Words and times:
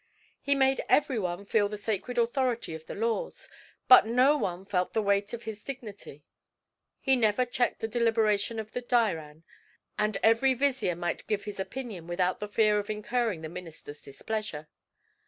He 0.41 0.55
made 0.55 0.83
everyone 0.89 1.45
feel 1.45 1.69
the 1.69 1.77
sacred 1.77 2.17
authority 2.17 2.73
of 2.73 2.87
the 2.87 2.95
laws, 2.95 3.47
but 3.87 4.07
no 4.07 4.35
one 4.35 4.65
felt 4.65 4.93
the 4.93 5.01
weight 5.03 5.31
of 5.31 5.43
his 5.43 5.61
dignity. 5.63 6.23
He 6.99 7.15
never 7.15 7.45
checked 7.45 7.81
the 7.81 7.87
deliberation 7.87 8.57
of 8.57 8.71
the 8.71 8.81
diran; 8.81 9.43
and 9.99 10.17
every 10.23 10.55
vizier 10.55 10.95
might 10.95 11.27
give 11.27 11.43
his 11.43 11.59
opinion 11.59 12.07
without 12.07 12.39
the 12.39 12.47
fear 12.47 12.79
of 12.79 12.89
incurring 12.89 13.41
the 13.41 13.47
minister's 13.49 14.01
displeasure. 14.01 14.67